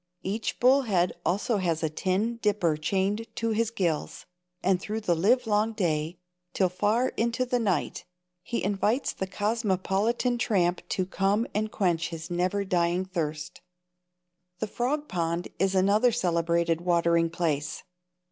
Each 0.23 0.59
bullhead 0.59 1.13
also 1.23 1.57
has 1.57 1.83
a 1.83 1.87
tin 1.91 2.37
dipper 2.37 2.75
chained 2.75 3.27
to 3.35 3.51
his 3.51 3.69
gills, 3.69 4.25
and 4.63 4.81
through 4.81 5.01
the 5.01 5.13
live 5.13 5.45
long 5.45 5.73
day, 5.73 6.17
till 6.55 6.69
far 6.69 7.09
into 7.09 7.45
the 7.45 7.59
night, 7.59 8.03
he 8.41 8.63
invites 8.63 9.13
the 9.13 9.27
cosmopolitan 9.27 10.39
tramp 10.39 10.81
to 10.89 11.05
come 11.05 11.45
and 11.53 11.71
quench 11.71 12.09
his 12.09 12.31
never 12.31 12.63
dying 12.65 13.05
thirst. 13.05 13.61
The 14.57 14.65
frog 14.65 15.07
pond 15.07 15.49
is 15.59 15.75
another 15.75 16.11
celebrated 16.11 16.81
watering 16.81 17.29
place. 17.29 17.83